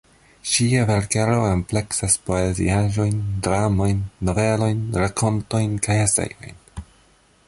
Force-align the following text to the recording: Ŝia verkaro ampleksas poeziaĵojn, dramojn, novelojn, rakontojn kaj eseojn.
Ŝia 0.51 0.85
verkaro 0.91 1.35
ampleksas 1.49 2.15
poeziaĵojn, 2.29 3.19
dramojn, 3.49 4.01
novelojn, 4.31 4.83
rakontojn 5.03 5.77
kaj 5.89 6.01
eseojn. 6.09 6.61